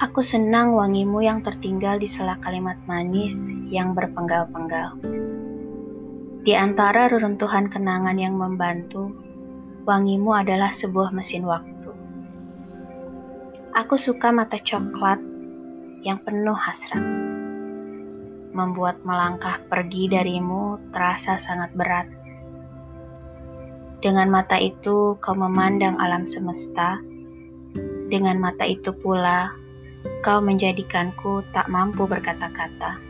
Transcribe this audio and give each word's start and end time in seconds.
Aku 0.00 0.24
senang 0.24 0.72
wangimu 0.72 1.20
yang 1.20 1.44
tertinggal 1.44 2.00
di 2.00 2.08
sela 2.08 2.40
kalimat 2.40 2.80
manis 2.88 3.36
yang 3.68 3.92
berpenggal-penggal. 3.92 4.96
Di 6.40 6.56
antara 6.56 7.12
reruntuhan 7.12 7.68
kenangan 7.68 8.16
yang 8.16 8.32
membantu, 8.32 9.12
wangimu 9.84 10.32
adalah 10.32 10.72
sebuah 10.72 11.12
mesin 11.12 11.44
waktu. 11.44 11.92
Aku 13.76 14.00
suka 14.00 14.32
mata 14.32 14.56
coklat 14.56 15.20
yang 16.00 16.16
penuh 16.24 16.56
hasrat. 16.56 17.04
Membuat 18.56 19.04
melangkah 19.04 19.60
pergi 19.68 20.08
darimu 20.08 20.80
terasa 20.96 21.36
sangat 21.36 21.76
berat. 21.76 22.08
Dengan 24.00 24.32
mata 24.32 24.56
itu 24.56 25.20
kau 25.20 25.36
memandang 25.36 26.00
alam 26.00 26.24
semesta. 26.24 26.96
Dengan 28.08 28.40
mata 28.40 28.64
itu 28.64 28.96
pula 28.96 29.60
kau 30.20 30.44
menjadikanku 30.44 31.40
tak 31.56 31.64
mampu 31.72 32.04
berkata-kata. 32.04 33.00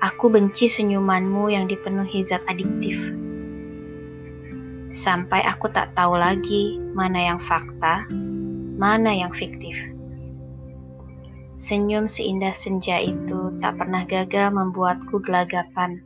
Aku 0.00 0.32
benci 0.32 0.68
senyumanmu 0.68 1.52
yang 1.52 1.68
dipenuhi 1.68 2.24
zat 2.24 2.44
adiktif. 2.48 2.96
Sampai 4.92 5.40
aku 5.44 5.72
tak 5.72 5.96
tahu 5.96 6.16
lagi 6.16 6.76
mana 6.92 7.32
yang 7.32 7.40
fakta, 7.44 8.04
mana 8.76 9.12
yang 9.16 9.32
fiktif. 9.32 9.76
Senyum 11.60 12.08
seindah 12.08 12.56
senja 12.56 13.00
itu 13.00 13.52
tak 13.60 13.76
pernah 13.80 14.04
gagal 14.08 14.48
membuatku 14.52 15.20
gelagapan. 15.20 16.00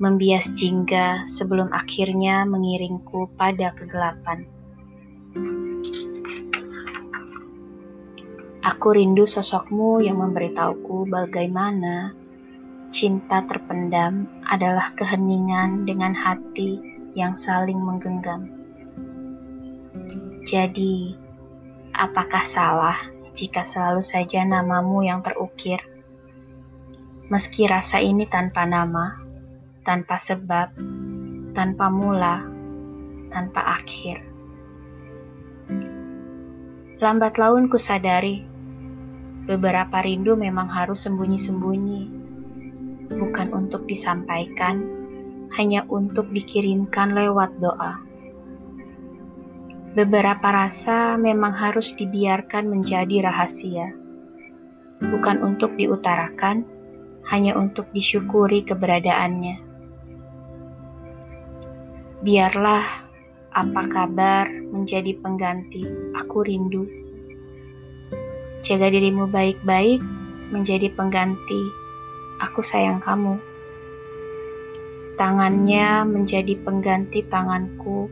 Membias 0.00 0.44
jingga 0.56 1.24
sebelum 1.28 1.72
akhirnya 1.72 2.44
mengiringku 2.44 3.32
pada 3.40 3.72
kegelapan. 3.76 4.44
Aku 8.64 8.96
rindu 8.96 9.28
sosokmu 9.28 10.00
yang 10.00 10.24
memberitahuku 10.24 11.04
bagaimana 11.12 12.16
cinta 12.96 13.44
terpendam 13.44 14.24
adalah 14.48 14.96
keheningan 14.96 15.84
dengan 15.84 16.16
hati 16.16 16.80
yang 17.12 17.36
saling 17.36 17.76
menggenggam. 17.76 18.48
Jadi, 20.48 21.12
apakah 21.92 22.48
salah 22.56 22.96
jika 23.36 23.66
selalu 23.68 24.00
saja 24.00 24.46
namamu 24.46 25.04
yang 25.04 25.20
terukir. 25.20 25.82
Meski 27.28 27.66
rasa 27.66 27.98
ini 28.00 28.24
tanpa 28.30 28.64
nama, 28.64 29.18
tanpa 29.82 30.22
sebab, 30.24 30.72
tanpa 31.52 31.92
mula, 31.92 32.46
tanpa 33.28 33.82
akhir. 33.82 34.22
Lambat 37.02 37.36
laun 37.36 37.66
ku 37.68 37.76
sadari, 37.76 38.53
beberapa 39.44 40.00
rindu 40.00 40.32
memang 40.36 40.72
harus 40.72 41.04
sembunyi-sembunyi, 41.04 42.02
bukan 43.12 43.52
untuk 43.52 43.84
disampaikan, 43.84 44.80
hanya 45.54 45.84
untuk 45.92 46.32
dikirimkan 46.32 47.12
lewat 47.12 47.52
doa. 47.60 48.00
Beberapa 49.94 50.50
rasa 50.50 51.14
memang 51.20 51.54
harus 51.54 51.94
dibiarkan 51.94 52.66
menjadi 52.66 53.30
rahasia, 53.30 53.94
bukan 54.98 55.38
untuk 55.44 55.76
diutarakan, 55.78 56.66
hanya 57.30 57.54
untuk 57.54 57.86
disyukuri 57.94 58.66
keberadaannya. 58.66 59.56
Biarlah 62.24 62.84
apa 63.54 63.82
kabar 63.86 64.48
menjadi 64.50 65.14
pengganti 65.20 65.84
aku 66.16 66.42
rindu. 66.42 67.03
Jaga 68.64 68.88
dirimu 68.88 69.28
baik-baik 69.28 70.00
menjadi 70.48 70.88
pengganti 70.96 71.68
aku 72.40 72.64
sayang 72.64 72.96
kamu. 72.96 73.36
Tangannya 75.20 76.08
menjadi 76.08 76.56
pengganti 76.64 77.28
tanganku 77.28 78.08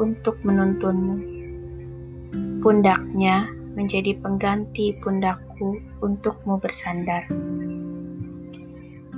untuk 0.00 0.40
menuntunmu. 0.40 1.20
Pundaknya 2.64 3.52
menjadi 3.76 4.16
pengganti 4.24 4.96
pundakku 5.04 5.84
untukmu 6.00 6.56
bersandar. 6.56 7.28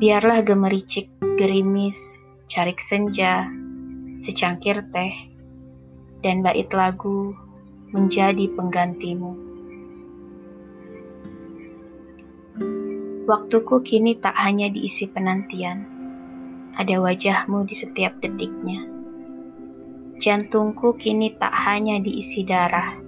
Biarlah 0.03 0.43
gemericik 0.43 1.07
gerimis, 1.39 1.95
carik 2.51 2.83
senja, 2.83 3.47
secangkir 4.27 4.83
teh, 4.91 5.15
dan 6.27 6.43
bait 6.43 6.67
lagu 6.75 7.39
menjadi 7.95 8.51
penggantimu. 8.59 9.52
Waktuku 13.23 13.87
kini 13.87 14.19
tak 14.19 14.35
hanya 14.35 14.67
diisi 14.67 15.07
penantian, 15.07 15.87
ada 16.75 16.99
wajahmu 16.99 17.63
di 17.71 17.75
setiap 17.79 18.19
detiknya. 18.19 18.83
Jantungku 20.19 20.99
kini 20.99 21.31
tak 21.39 21.55
hanya 21.55 22.03
diisi 22.03 22.43
darah, 22.43 22.99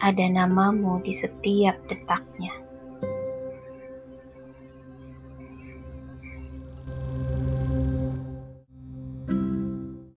ada 0.00 0.24
namamu 0.32 1.04
di 1.04 1.12
setiap 1.12 1.76
detaknya. 1.92 2.61